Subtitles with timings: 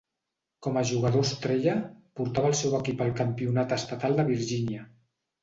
[0.67, 1.75] Com a jugador estrella,
[2.21, 4.91] portava el seu equip al Campionat Estatal de Virgínia.